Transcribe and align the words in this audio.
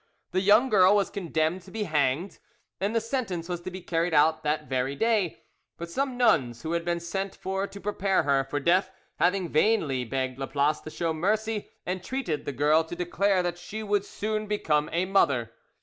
The 0.31 0.41
young 0.41 0.69
girl 0.71 0.95
was 0.95 1.11
condemned 1.11 1.61
to 1.61 1.69
be 1.69 1.83
hanged; 1.83 2.39
and 2.79 2.95
the 2.95 2.99
sentence 2.99 3.47
was 3.47 3.61
to 3.61 3.69
be 3.69 3.81
carried 3.81 4.15
out 4.15 4.41
that 4.41 4.65
very 4.67 4.95
day, 4.95 5.43
but 5.77 5.91
some 5.91 6.17
nuns 6.17 6.63
who 6.63 6.71
had 6.71 6.83
been 6.83 6.99
sent 6.99 7.35
for 7.35 7.67
to 7.67 7.79
prepare 7.79 8.23
her 8.23 8.43
for 8.43 8.59
death, 8.59 8.89
having 9.19 9.49
vainly 9.49 10.03
begged 10.03 10.39
Laplace 10.39 10.79
to 10.79 10.89
show 10.89 11.13
mercy, 11.13 11.69
entreated 11.85 12.45
the 12.45 12.51
girl 12.51 12.83
to 12.85 12.95
declare 12.95 13.43
that 13.43 13.59
she 13.59 13.83
would 13.83 14.03
soon 14.03 14.47
become 14.47 14.89
a 14.91 15.05
mother. 15.05 15.53